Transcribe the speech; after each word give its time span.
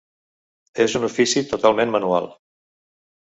És 0.85 0.95
un 0.99 1.05
ofici 1.07 1.43
totalment 1.51 1.93
manual. 1.97 2.27